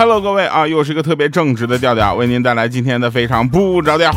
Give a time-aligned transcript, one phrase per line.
[0.00, 4.10] Hello，各位啊，又是一个特别正直的调调，为您带来今天的非常不着调。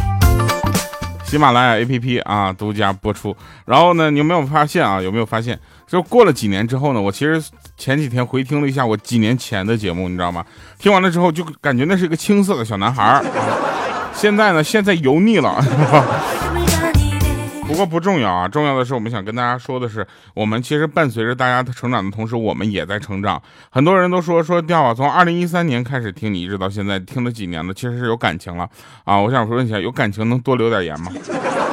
[1.26, 3.36] 喜马拉雅 APP 啊，独家播出。
[3.66, 5.02] 然后呢，你有没有发现啊？
[5.02, 7.02] 有没有发现，就过了几年之后呢？
[7.02, 7.44] 我其实
[7.76, 10.46] 前几天回听了一下我几年前的节目，你知道吗？
[10.80, 13.22] 听完了之后就感觉那是一个青涩的小男孩。
[14.14, 15.62] 现在呢，现在油腻了。
[17.66, 23.42] 不过不重要啊，重要的是我们想跟大家说的是，我们其实伴随着大家的成长的同时，我们也在成长。
[23.72, 28.70] 很多人都说说掉啊，从二零一三年开始听你，一直到现在听了几年了，其实是有感情了
[29.06, 29.18] 啊。
[29.18, 31.12] 我想说一下，有感情能多留点言吗？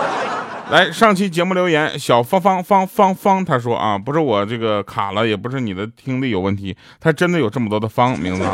[0.71, 8.45] 来，上期节目留言，小方方方方方，他说啊，不是我这个卡了，也不是你的听力有问题，他真的有这么多的方名字。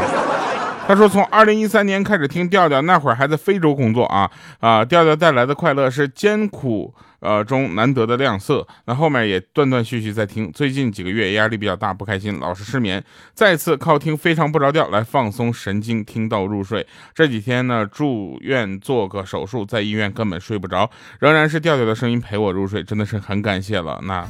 [0.86, 4.84] 他说：“从二零一三年开始听调调，那会儿还在非洲工作啊啊！
[4.84, 8.64] 调调带来的快乐是艰苦呃中难得的亮色。
[8.84, 13.02] 那后面也断断续续在听，最近几个月压力比较大，不开心，老是失眠。
[13.34, 16.86] 再次靠听非常不着调来放松神经，听到入睡。
[17.12, 20.88] 这几天呢住院做个手术，在医院根本睡不着，
[21.18, 24.00] 仍然是调调的声音陪我入睡，真的是很感谢了。
[24.04, 24.24] 那。”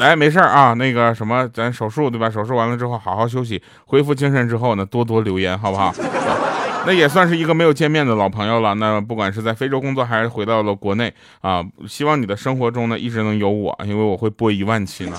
[0.00, 2.30] 来，没事啊，那个什么，咱手术对吧？
[2.30, 5.94] 手术完了之后，好好休息，恢复精神之后呢，多多留言，好不好？
[6.86, 8.74] 那也算是一个没有见面的老朋友了。
[8.76, 15.18] 那不管是在非洲工作，还是回到了国内啊，希望你的生活中呢，一直能有我，因为我会播一万期呢。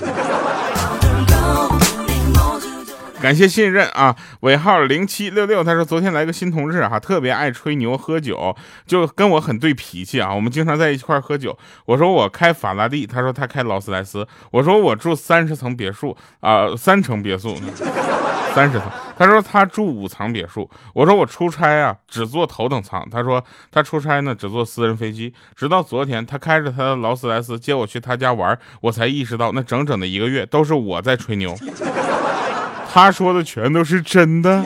[3.22, 10.34] 感谢信任啊，尾号零七六六，他说昨天来个新同事哈，特别爱吹牛喝酒，就跟我很对脾气啊。
[10.34, 11.56] 我们经常在一块喝酒。
[11.86, 14.26] 我说我开法拉利，他说他开劳斯莱斯。
[14.50, 17.54] 我说我住三十层别墅啊，三层别墅，
[18.52, 18.90] 三十层。
[19.16, 20.68] 他说他住五层别墅。
[20.92, 23.08] 我说我出差啊，只坐头等舱。
[23.08, 25.32] 他说他出差呢，只坐私人飞机。
[25.54, 31.56] 直到昨天，他开着他的劳斯莱斯接我去他家玩，我才意识到那整整的一个月都是我在吹牛。
[32.92, 34.62] 他说的全都是真的。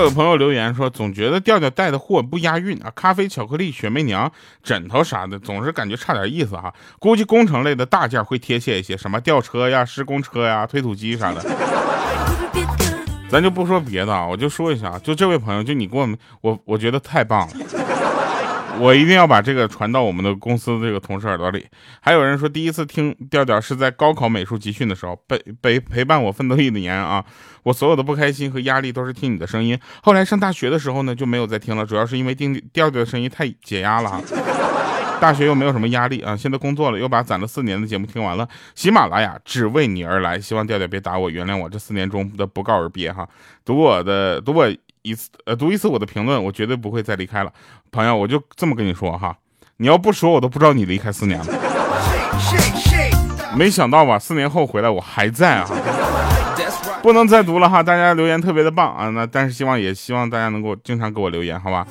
[0.00, 4.30] 有朋友留言说，总觉得调调带的货不押韵啊，咖啡、巧克力、雪媚娘、
[4.62, 6.72] 枕头啥的，总是感觉差点意思哈。
[6.98, 11.44] 估计工程类的大件会贴切一些，什么吊车呀、施工车呀、推土机啥的。
[13.28, 17.54] 咱就不说别的啊，我就说一下，就这位朋友，就你给我们，我我觉得太棒了。
[18.80, 21.66] 我一定要把这个传到我们的公司这个同事耳朵里。
[22.00, 27.24] 还有人说，第一次听调调是在高考美术集训的时候，陪陪陪伴我奋斗一年啊！
[27.64, 29.78] 我所有的不开心和压力都是听你的声音。
[30.02, 34.22] 后来上大学的时候呢，就没有再听了，主要是因为听调调的声音太解压了。
[35.20, 38.48] 大学又没有什么压力啊，现在工作了，又把攒了四年的节目听完了。
[38.76, 43.28] 喜马拉雅只为你而来，希望调调别打我，原谅我这四年中的不告而别哈。
[43.64, 44.72] 读我的，读我。
[45.02, 47.52] 一次呃读一次我的评论，我绝对不会再离开了，
[47.90, 49.36] 朋友，我就这么跟你说哈，
[49.78, 51.46] 你要不说我都不知道你离开四年了。
[53.56, 55.68] 没想到吧，四年后回来我还在啊，
[57.02, 61.86] 不能再读了哈，大家留言特别的棒啊，那但是希望也希望大家能够经常给我留言，好吧。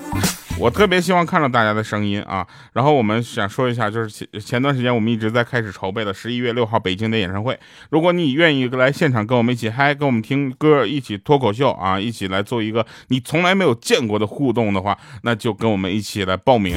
[0.59, 7.57] 我特别希望看到大家的声音啊，然后我们想说一下，就是前前段时间我们一直在开始筹备的十一月六号北京的演唱会。
[7.91, 16.75] 如果你愿意来现场跟我们一起嗨，跟我们听歌，一起脱口秀啊，一起来做一个你从来没有见过的互动的话，那就跟我们一起来报名。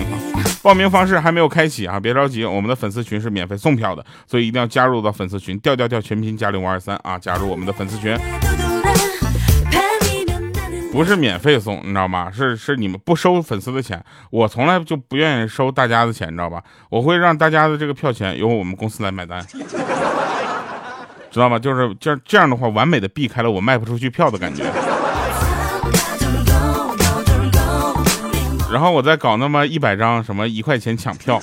[0.62, 8.14] 报名方式还没有开启啊，别着急，我们的粉丝群是免费送票的，所以一定要加入到粉丝群，调调调全拼加零五二三啊，加入我们的粉丝群。
[10.92, 12.30] 不是免费送，你知道吗？
[12.30, 16.62] 是是你们不收粉丝的钱，我从来就不愿意收大家的钱，你知道吧？
[16.88, 19.40] 我会让大家的这个票钱由我们公司来买单，
[21.30, 21.58] 知道吗？
[21.58, 24.64] 就是这这样的话，完美的避开了我卖不出去票的感觉。
[28.72, 31.40] 然后我再搞那么一百张什么一块钱抢票。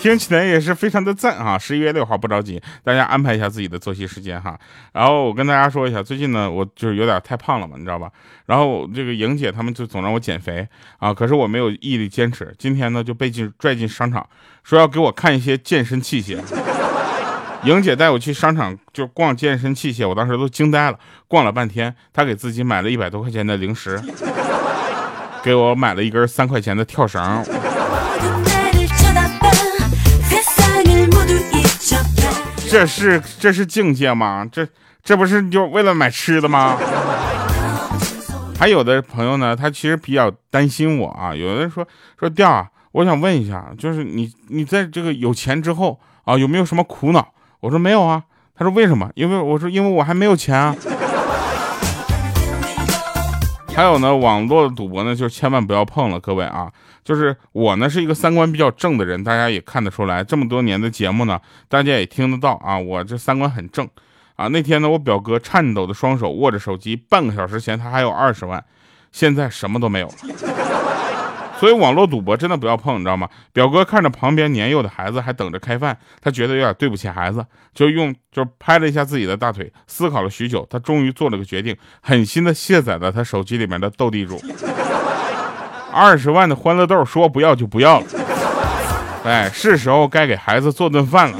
[0.00, 1.58] 听起来也是非常的赞啊！
[1.58, 4.56] 十一月六号不着急，大家安排一下自己的作息时间哈。
[4.92, 8.08] 然后我跟大家说一下，最近呢，我就是有点太胖了嘛，你知道吧？
[8.46, 10.66] 然后这个莹姐他们就总让我减肥
[10.98, 12.54] 啊，可是我没有毅力坚持。
[12.56, 14.24] 今天呢就被进拽进商场，
[14.62, 16.38] 说要给我看一些健身器械。
[17.64, 20.98] 莹姐带我去商场就逛健身器械，我当时都惊呆了。
[21.26, 24.00] 逛了半天，她给自己买了一百多块钱的零食，
[25.42, 27.44] 给我买了一根三块钱的跳绳。
[32.70, 34.46] 这是这是境界吗？
[34.50, 34.66] 这
[35.02, 36.76] 这不是就为了买吃的吗？
[38.58, 41.34] 还有的朋友呢，他其实比较担心我啊。
[41.34, 41.86] 有的人说
[42.18, 47.32] 说调啊，我想问一下，就是你你在这个有钱之后啊，有没有什么苦恼？
[47.60, 48.22] 我说没有啊。
[48.54, 49.08] 他说为什么？
[49.14, 50.74] 因为我说因为我还没有钱啊。
[53.78, 56.68] 还有呢，网络赌博呢，就千万不要碰了，各位啊！
[57.04, 63.88] 就是我呢是一个三观比较正的人，大家也看得出来，这么多年的节目呢，大家也听得到啊，我这三观很正
[64.34, 64.48] 啊。
[64.48, 68.64] 那天呢，我表哥颤抖的双手握着手机，半个小时前他还有二十万，
[69.12, 70.14] 现在什么都没有了。
[71.58, 73.28] 所以网络赌博真的不要碰，你知道吗？
[73.52, 77.44] 表哥看着旁边年幼的孩子还等着开饭，他觉得有点对不起孩子，
[77.74, 84.40] 就用就拍了一下自己的大腿，思考了许久，他终于做了个决定，狠心的卸载了他手机里面的斗地主，
[85.92, 88.06] 二十万的欢乐豆，说不要就不要了。
[89.24, 91.38] 哎，是时候该给孩子做顿饭了。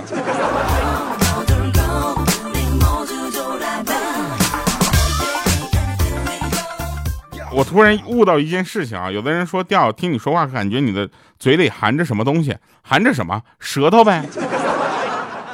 [7.58, 11.10] 我突然悟到一件事情啊，有的人说调听你说话，感觉你的
[11.40, 14.24] 嘴里含着什么东西，含着什么舌头呗，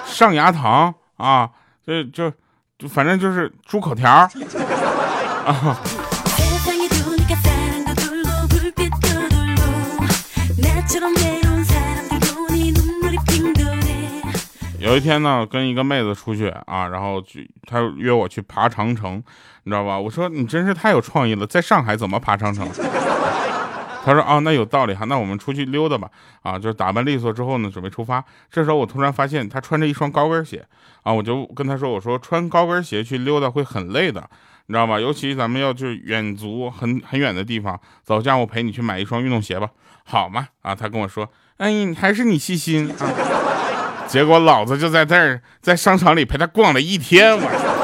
[0.04, 1.48] 上牙膛啊，
[1.86, 2.30] 就就
[2.78, 4.28] 就反正就是猪口条啊。
[14.84, 19.16] 有一天呢，跟一个妹子出去啊，然后去，她约我去爬长城，
[19.62, 19.98] 你知道吧？
[19.98, 22.69] 我说你真是太有创意了，在上海怎么爬长城？
[24.04, 26.10] 她说啊，那有道理哈，那我们出去溜达吧。
[26.42, 28.22] 啊，就是打扮利索之后呢，准备出发。
[28.50, 30.62] 这时候我突然发现她穿着一双高跟鞋，
[31.02, 34.28] 啊，我就跟她说，我说穿高跟鞋去溜达会很累的，
[34.66, 35.00] 你知道吧？
[35.00, 39.70] 尤其咱们要去远足，很很远的地方，走，这样我陪你去买一双运动鞋吧，
[40.04, 40.48] 好吗？
[40.60, 41.26] 啊，她跟我说，
[41.56, 43.44] 哎，还是你细心啊。
[44.08, 47.36] 结果老子就在这儿，在商场里陪他逛了一天。
[47.36, 47.74] 我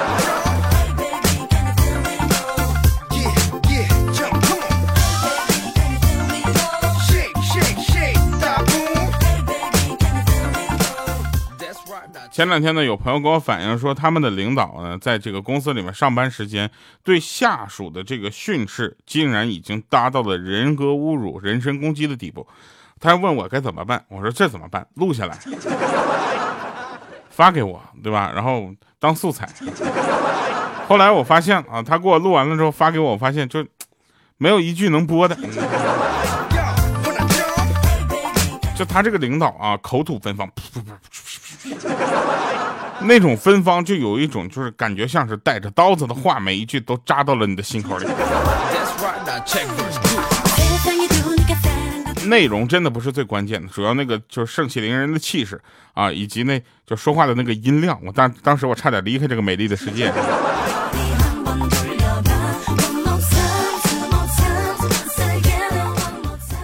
[12.32, 16.70] 前两天呢，有朋友跟我反映说，他们的领导呢，在这个公司里面上班时间，
[17.02, 22.46] 对下属的这个训斥，竟然已经达到了人格侮辱、人身攻击的地步。
[23.00, 24.86] 他问我该怎么办，我说这怎么办？
[24.94, 25.34] 录下来，
[27.30, 28.30] 发给我，对吧？
[28.34, 29.48] 然后当素材。
[30.86, 33.64] 后来我发现啊，他给我录完了之后发给我，我发现就
[34.36, 35.34] 没有一句能播的。
[38.76, 40.46] 就他这个领导啊，口吐芬芳，
[43.00, 48.06] 那种芬芳就有一种就是感觉像是带着刀子的话，每一句都扎到了你的心口里。
[52.26, 55.60] 内容真的不是最关键的，主要那个就是盛气凌人的气势
[55.94, 57.98] 啊，以及那就说话的那个音量。
[58.04, 60.12] 我当当时我差点离开这个美丽的世界。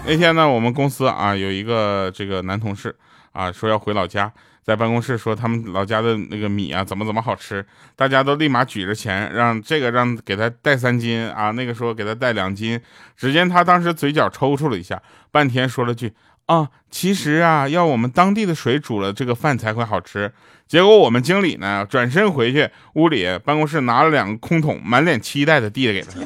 [0.05, 2.95] 那天呢，我们公司啊有一个这个男同事
[3.31, 4.31] 啊说要回老家。
[4.67, 7.65] 在办公室说他们老家的那个米啊怎么怎么好吃，
[7.95, 12.77] 大家都立马举着钱让这个让给他带三斤啊，那个说给他带两斤。
[13.15, 16.11] 只见他当时嘴角抽搐了一下，半天说了句
[16.47, 20.33] 啊，其实啊要我们当地的水煮了这个饭才会好吃。
[20.67, 26.19] 结果我们经理呢转身回去屋里办公室拿了两个空桶，满脸期待的递给他，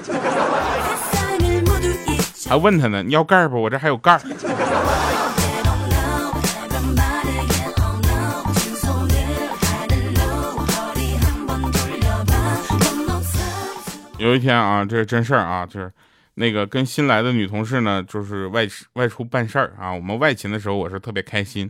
[2.50, 3.62] 还问他呢你要盖不？
[3.62, 4.20] 我这还有盖。
[14.22, 15.92] 有一天啊，这是真事儿啊，就是
[16.36, 19.92] 那个跟新来的女同事呢，就是外外出办事儿啊。
[19.92, 21.68] 我们外勤的时候，我是特别开心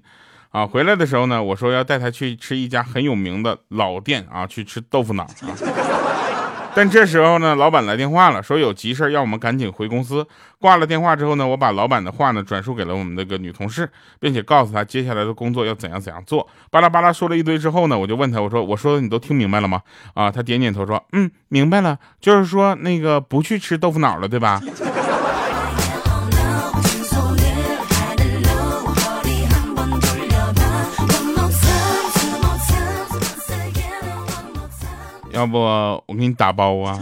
[0.49, 0.67] 啊。
[0.67, 6.10] 回来的时候呢，我说要带她去吃一家很有名的老店啊，去吃豆腐脑啊。
[6.73, 10.25] 但这时候呢，老板来电话了，说有急事要我们赶紧回公司。
[10.59, 16.47] 挂了电话之后呢，我把老板的话呢转述给了我们那个女同事，并且告诉她接下来的工作要怎样怎样做。
[16.69, 19.81] 巴拉巴拉说了一堆之后呢，我就问她，我说我说的你都听明白了吗？
[20.13, 24.61] 啊，她点点头说，嗯，明白了，就是说那个不去吃豆腐脑了，对吧？
[35.33, 36.99] 要不我给你打包啊？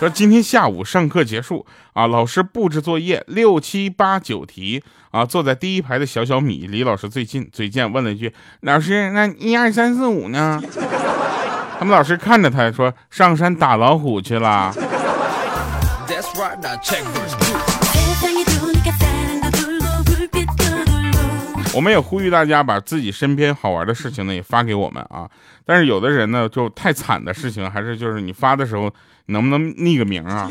[0.00, 10.60] 说今天下午上课结束啊，老师布置作业六七八九题啊，坐在第一排的小小米离老师最近，嘴贱问了一句：“老师，那一二三四五呢？”
[11.78, 14.74] 他们老师看着他说：“上山打老虎去了。”
[21.74, 25.28] 我们也呼吁大家把自己身边好玩的事情呢也发给我们啊，
[25.66, 28.90] 但是有的人呢就太惨的事情，还是就是你发的时候
[29.26, 30.48] 能不能匿个名啊？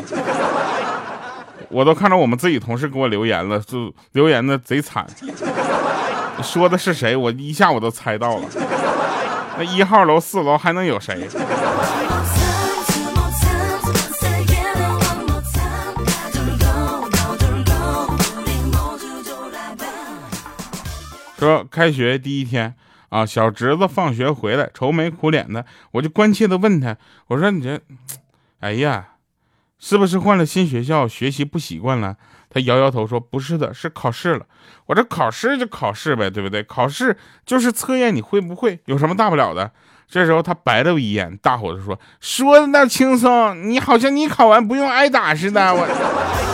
[1.70, 5.08] 我都看到我们自己同事给我留言了，就留言的贼惨，
[6.44, 7.16] 说的是谁？
[7.16, 8.46] 我一下我都猜到了。
[9.58, 11.28] 那一号楼、四楼还能有谁？
[21.44, 22.74] 说开学第一天
[23.10, 26.96] 啊，小侄子放学回来愁眉苦脸的，我就关切的问他，
[27.28, 27.80] 我说你这，
[28.62, 29.10] 哎呀，
[29.78, 32.16] 是不是换了新学校，学习不习惯了？
[32.50, 34.46] 他摇摇头说不是的，是考试了。
[34.86, 36.64] 我这考试就考试呗，对不对？
[36.64, 39.72] 考试就是测验你会不会，有什么大不了的？
[40.08, 46.53] 这时候他白了我一眼，大吼着说：“说的那轻松，你好像你考完不用挨打似的。”我。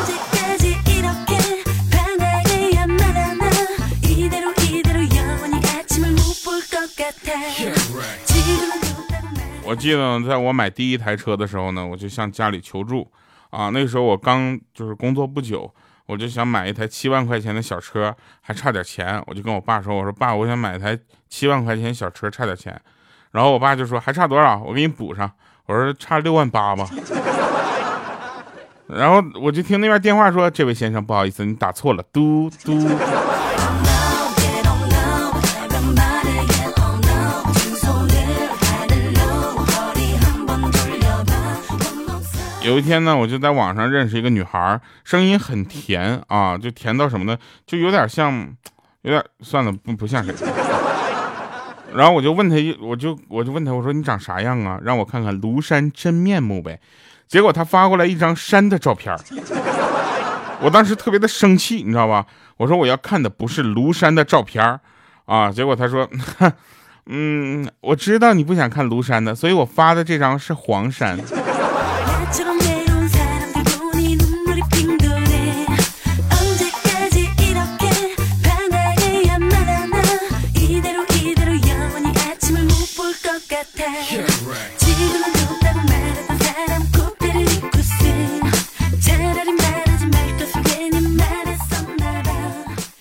[9.64, 13.08] 我记得在我买第一台车的时候呢，我就向家里求助
[13.52, 13.70] 啊。
[13.70, 15.72] 那时候我刚就是工作不久，
[16.08, 19.22] 我就想买一台七万块钱的小车，还差点钱。
[19.28, 20.98] 我就跟我爸说：“我说爸，我想买一台
[21.30, 22.80] 七万块钱小车，差点钱。”
[23.32, 24.60] 然后我爸就说：“还差多少？
[24.64, 25.32] 我给你补上。”
[25.68, 26.90] 我说：“差六万八吧。”
[28.90, 32.74] 然后我就听那边电话说：“这位先生，不好意思，你打错了，嘟嘟。”
[42.70, 47.36] 有一天呢，我就在网上认识一个女孩，声音很甜啊，就甜到什么呢？
[47.66, 48.48] 就有点像，
[49.02, 50.32] 有点算了，不不像谁。
[51.96, 54.80] 然后我就问她，我就我就问她，我说你长啥样啊？
[54.84, 56.80] 让我看看庐山真面目呗。
[57.28, 59.18] 结果她发过来一张山的照片，
[60.62, 62.28] 我当时特别的生气，你知道吧？
[62.58, 64.80] 我说我要看的不是庐山的照片
[65.26, 65.52] 啊。
[65.52, 66.08] 结果她说，
[67.08, 71.18] 嗯，我知道你不想看庐山的，所以我发的这张是黄山。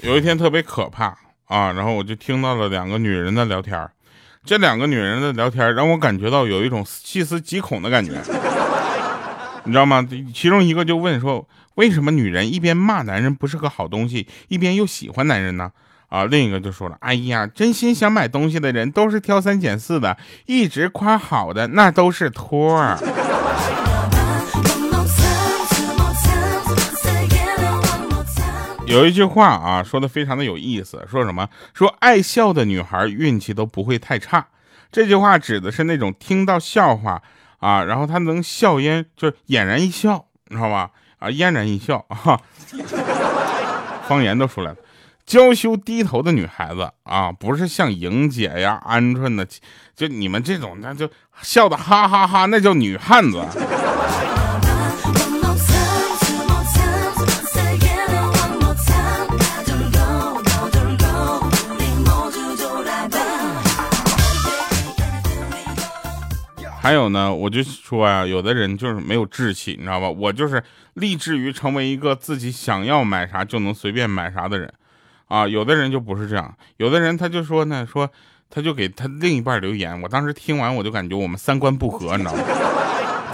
[0.08, 1.14] 有一天特别可怕
[1.48, 3.86] 啊，然后我就听到了两个女人的聊天
[4.42, 8.12] 这两个女人的聊天让我感觉到有一种细思极恐的感觉，
[9.64, 10.08] 你知道吗？
[10.32, 15.70] 其中一个就问说，为什么女人一边骂男人不是个好东西，一边又喜欢男人呢？
[16.08, 22.96] 啊，另一个就说了，哎呀，真心想买东西的人都是挑三拣四的，一直夸好的那都是托儿。
[28.88, 31.46] 有一句话啊，说的非常的有意思，说什么？
[31.74, 34.46] 说爱笑的女孩运气都不会太差。
[34.90, 37.22] 这句话指的是那种听到笑话
[37.58, 40.90] 啊，然后她能笑嫣，就是俨然一笑，你知道吧？
[41.18, 42.40] 啊，嫣然一笑啊，
[44.08, 44.76] 方言都出来了。
[45.26, 49.46] 娇羞低头的女孩子啊，不是像莹姐呀、鹌鹑的，
[49.94, 51.10] 就你们这种，那就
[51.42, 53.44] 笑的哈哈哈，那叫女汉子。
[66.80, 70.08] 还有呢，我就说呀，有的人就是没有志气，你知道吧？
[70.08, 70.62] 我就是
[70.94, 74.72] 立志于成为一个自己想要买啥就能随便买啥的人，
[75.26, 78.08] 啊，有的人就不是这样，有的人他就说呢，说
[78.48, 82.42] 他就给他另一半留言，我当时听完我就感觉我们三观不合，你知道吗？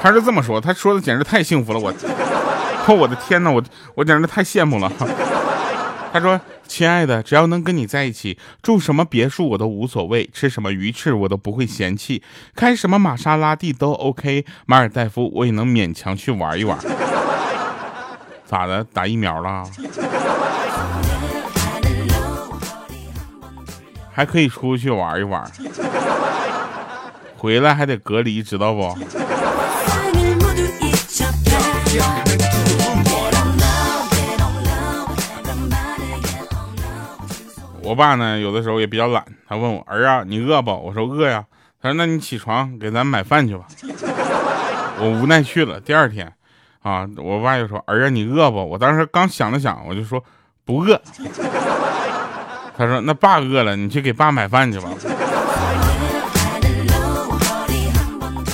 [0.02, 1.92] 他是这么说，他说的简直太幸福了，我，
[2.94, 3.62] 我的天哪，我
[3.94, 4.90] 我简直太羡慕了。
[6.14, 12.22] 他说：“亲爱的，只要能跟你在一起，住什么别墅我都无所谓，吃什么鱼翅我都不会嫌弃，
[12.54, 16.78] 开什么玛莎拉蒂都 OK，马尔代夫我也能勉强去玩一玩。
[18.46, 18.84] 咋的？
[18.92, 19.64] 打疫苗了？
[24.12, 25.44] 还可以出去玩一玩，
[27.36, 28.96] 回来还得隔离，知道不？”
[37.84, 40.70] 我爸呢，有的时候也比较懒，他问我儿啊，你饿不？
[40.70, 41.44] 我说饿呀。
[41.82, 43.66] 他说那你起床给咱买饭去吧。
[44.98, 45.78] 我无奈去了。
[45.78, 46.32] 第二天，
[46.82, 48.64] 啊，我爸又说儿啊，你饿不？
[48.64, 50.24] 我当时刚想了想，我就说
[50.64, 50.98] 不饿。
[52.76, 54.88] 他说那爸饿了，你去给爸买饭去吧。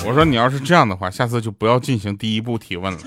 [0.04, 2.98] 我说你要是这样的话，下次就不要进行第一步提问了。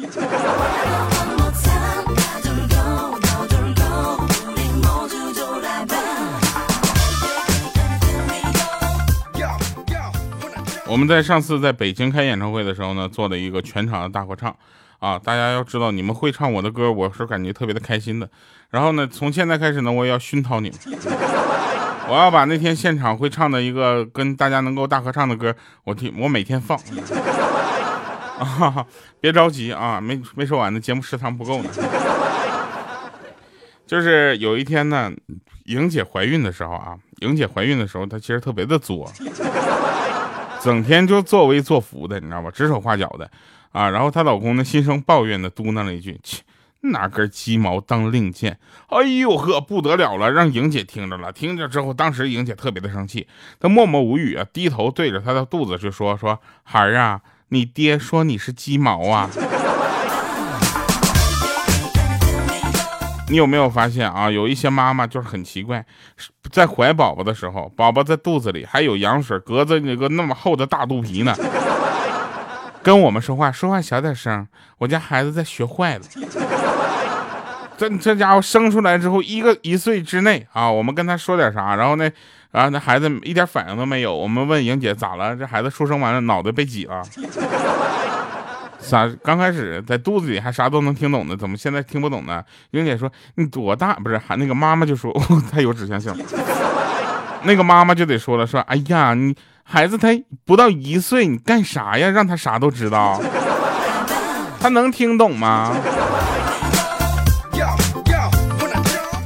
[10.94, 14.56] 我们在上次在北京开演唱会的时候呢，做了一个全场的大合唱，
[15.00, 18.30] 啊，大家要知道，你们会唱我的歌，我是感觉特别的开心的。
[18.70, 20.78] 然后呢，从现在开始呢，我也要熏陶你们，
[22.08, 26.78] 我要把那天现场会唱的一个跟大家能够大合唱的歌，我听我每天放。
[28.38, 28.86] 啊，
[29.20, 31.72] 别着急啊，没没说完呢，节目时长不够呢。
[33.88, 35.12] 就是有一天呢，
[35.66, 39.12] 莹姐怀孕的时候啊，莹姐怀孕的时候，她其实特别的作，
[40.64, 42.50] 整天就作威作福的，你知道吧？
[42.50, 43.30] 指手画脚的
[43.72, 43.90] 啊。
[43.90, 46.42] 然后她老公呢，心生抱怨的嘟囔了一句：“切。”
[46.86, 50.30] 拿根鸡毛当令箭，哎呦呵，不得了了！
[50.30, 53.26] 让莹姐听着了，听着之后，当时莹姐特别的生气，
[53.58, 59.30] 她默默无语啊，低头对着她的肚子就说：“说孩儿啊，你爹说你是鸡毛啊。”
[63.34, 64.30] 你有没有发现啊？
[64.30, 65.84] 有一些妈妈就是很奇怪，
[66.52, 71.36] 在怀宝宝的时候，宝宝在肚子里还有羊水，隔着那个那么厚的大肚皮呢，
[72.84, 74.48] 跟我们说话，说话小点声，
[74.78, 76.02] 我家孩子在学坏了。
[77.76, 82.08] 这这家伙生出来之后，一个一岁之内啊，我们跟他说点啥，然后呢，
[82.52, 84.16] 然后那孩子一点反应都没有。
[84.16, 85.36] 我们问莹姐咋了？
[85.36, 87.02] 这孩子出生完了，脑袋被挤了。
[88.84, 89.10] 啥？
[89.24, 92.44] 刚开始在肚子里还啥都能听懂的，怎么现在听不懂呢？
[92.72, 93.94] 莹姐说你多大？
[93.96, 95.12] 不是，还那个妈妈就说
[95.52, 96.14] 太有指向性。
[97.44, 100.10] 那个妈妈就得说了，说哎呀，你孩子他
[100.46, 102.10] 不到一岁，你干啥呀？
[102.10, 103.22] 让他啥都知道，
[104.60, 105.76] 他能听懂吗？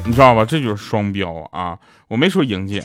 [0.06, 0.46] 你知道吧？
[0.46, 1.78] 这就是双标啊！
[2.08, 2.84] 我没说莹姐，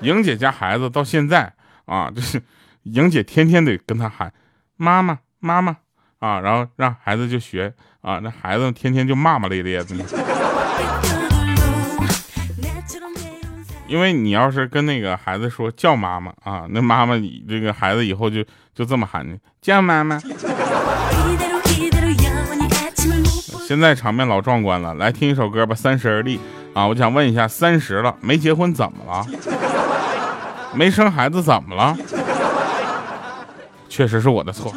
[0.00, 1.52] 莹姐家孩子到现在
[1.84, 2.40] 啊，就是
[2.84, 4.32] 莹姐天天得跟他喊
[4.78, 5.76] 妈妈妈妈
[6.20, 9.94] 啊，然后让孩子就学啊，那孩子天天就骂骂咧咧的。
[13.88, 17.14] 因为你要是跟那个孩子说叫妈妈啊，那妈妈
[17.48, 18.44] 这个孩子以后就
[18.74, 20.20] 就这么喊你叫妈妈。
[23.66, 26.38] 现在场面老壮观了，来听一首歌吧，《三十而立》
[26.72, 26.86] 啊！
[26.86, 29.26] 我想问一下，三十了没结婚怎么了？
[30.74, 31.96] 没生孩子怎么了？
[33.88, 34.72] 确实是我的错。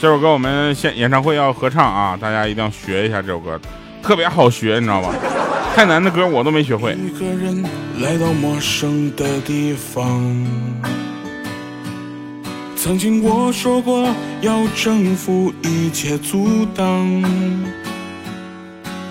[0.00, 3.58] 这首歌我们现演唱会要合唱啊，大家一定要学一下这首歌，
[4.02, 5.12] 特别好学，你知道吧？
[5.74, 6.92] 太难的歌我都没学会。
[6.94, 7.64] 一个人
[8.00, 10.46] 来到陌生的地方，
[12.76, 14.08] 曾经我说过
[14.40, 17.22] 要征服一切阻挡，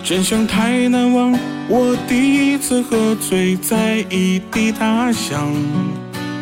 [0.07, 1.37] 真相太难忘。
[1.67, 5.53] 我第一次喝醉在异地他乡，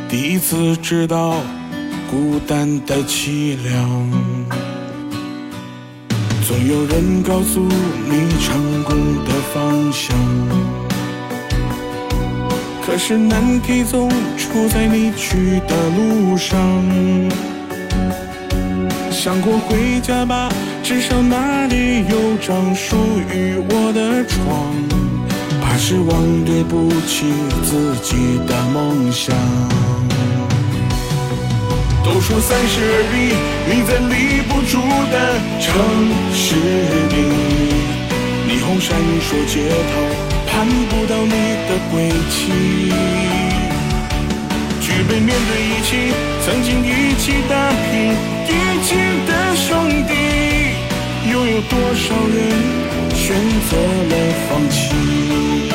[0.07, 1.37] 第一次知道
[2.11, 4.11] 孤单的凄凉。
[6.47, 10.15] 总有人告诉你成功的方向，
[12.85, 16.55] 可是难题总出在你去的路上。
[19.25, 20.49] 想过回家吧，
[20.83, 22.95] 至少那里有张属
[23.33, 24.71] 于我的床。
[25.59, 27.25] 怕失望，对不起
[27.63, 29.35] 自己的梦想。
[32.03, 33.33] 都说三十而立，
[33.65, 34.77] 你在立不住
[35.09, 35.17] 的
[35.59, 35.73] 城
[36.31, 36.53] 市
[37.09, 37.17] 里，
[38.47, 40.05] 霓虹闪烁街头，
[40.45, 41.33] 盼不到你
[41.65, 42.93] 的归期。
[44.79, 46.13] 举杯面对一起，
[46.45, 48.13] 曾经一起打拼
[48.47, 48.95] 一起
[49.27, 50.13] 的兄弟，
[51.31, 52.37] 又有多少人
[53.13, 53.35] 选
[53.69, 53.77] 择
[54.09, 54.13] 了
[54.47, 55.74] 放弃？